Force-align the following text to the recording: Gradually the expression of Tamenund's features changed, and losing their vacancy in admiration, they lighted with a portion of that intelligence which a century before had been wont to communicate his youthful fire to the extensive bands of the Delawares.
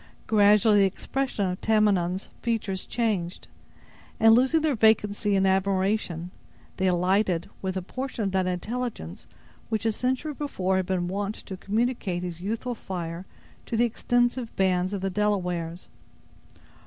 Gradually 0.25 0.79
the 0.79 0.85
expression 0.85 1.45
of 1.47 1.61
Tamenund's 1.61 2.29
features 2.41 2.87
changed, 2.87 3.47
and 4.19 4.33
losing 4.33 4.61
their 4.61 4.73
vacancy 4.73 5.35
in 5.35 5.45
admiration, 5.45 6.31
they 6.77 6.89
lighted 6.89 7.47
with 7.61 7.77
a 7.77 7.83
portion 7.83 8.23
of 8.23 8.31
that 8.31 8.47
intelligence 8.47 9.27
which 9.69 9.85
a 9.85 9.91
century 9.91 10.33
before 10.33 10.77
had 10.77 10.87
been 10.87 11.07
wont 11.07 11.35
to 11.35 11.55
communicate 11.55 12.23
his 12.23 12.41
youthful 12.41 12.73
fire 12.73 13.27
to 13.67 13.77
the 13.77 13.85
extensive 13.85 14.55
bands 14.55 14.91
of 14.91 15.01
the 15.01 15.11
Delawares. 15.11 15.87